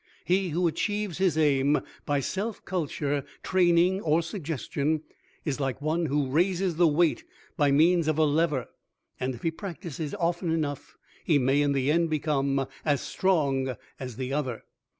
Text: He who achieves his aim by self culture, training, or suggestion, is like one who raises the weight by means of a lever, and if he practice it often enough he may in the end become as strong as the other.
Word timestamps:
He 0.25 0.49
who 0.49 0.67
achieves 0.67 1.19
his 1.19 1.37
aim 1.37 1.79
by 2.07 2.21
self 2.21 2.65
culture, 2.65 3.23
training, 3.43 4.01
or 4.01 4.23
suggestion, 4.23 5.03
is 5.45 5.59
like 5.59 5.79
one 5.79 6.07
who 6.07 6.27
raises 6.31 6.77
the 6.77 6.87
weight 6.87 7.23
by 7.55 7.69
means 7.69 8.07
of 8.07 8.17
a 8.17 8.23
lever, 8.25 8.67
and 9.19 9.35
if 9.35 9.43
he 9.43 9.51
practice 9.51 9.99
it 9.99 10.15
often 10.19 10.49
enough 10.51 10.97
he 11.23 11.37
may 11.37 11.61
in 11.61 11.73
the 11.73 11.91
end 11.91 12.09
become 12.09 12.67
as 12.83 13.01
strong 13.01 13.75
as 13.99 14.15
the 14.15 14.33
other. 14.33 14.63